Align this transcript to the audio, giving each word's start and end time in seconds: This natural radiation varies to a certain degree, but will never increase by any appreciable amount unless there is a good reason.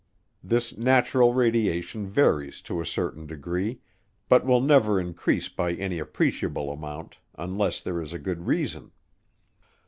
This 0.43 0.75
natural 0.75 1.35
radiation 1.35 2.07
varies 2.07 2.61
to 2.61 2.81
a 2.81 2.87
certain 2.87 3.27
degree, 3.27 3.81
but 4.29 4.43
will 4.43 4.59
never 4.59 4.99
increase 4.99 5.47
by 5.47 5.73
any 5.75 5.99
appreciable 5.99 6.71
amount 6.71 7.19
unless 7.37 7.81
there 7.81 8.01
is 8.01 8.11
a 8.11 8.17
good 8.17 8.47
reason. 8.47 8.93